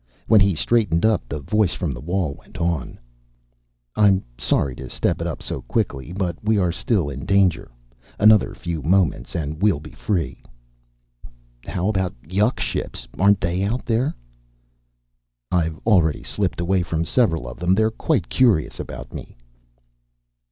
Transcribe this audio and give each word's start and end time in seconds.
When 0.25 0.41
he 0.41 0.55
straightened 0.55 1.05
up 1.05 1.29
the 1.29 1.39
voice 1.39 1.73
from 1.73 1.91
the 1.91 1.99
wall 2.01 2.33
went 2.33 2.57
on, 2.57 2.97
"I'm 3.95 4.23
sorry 4.35 4.73
to 4.77 4.89
step 4.89 5.21
it 5.21 5.27
up 5.27 5.43
so 5.43 5.61
quickly, 5.61 6.11
but 6.11 6.35
we 6.43 6.57
are 6.57 6.71
still 6.71 7.07
in 7.07 7.23
danger. 7.23 7.69
Another 8.17 8.55
few 8.55 8.81
moments 8.81 9.35
and 9.35 9.61
we'll 9.61 9.79
be 9.79 9.91
free." 9.91 10.41
"How 11.67 11.87
about 11.87 12.15
yuk 12.27 12.59
ships? 12.59 13.07
Aren't 13.19 13.41
they 13.41 13.61
out 13.63 13.87
here?" 13.87 14.15
"I've 15.51 15.77
already 15.85 16.23
slipped 16.23 16.59
away 16.59 16.81
from 16.81 17.05
several 17.05 17.47
of 17.47 17.59
them. 17.59 17.75
They're 17.75 17.91
quite 17.91 18.27
curious 18.27 18.79
about 18.79 19.13
me." 19.13 19.37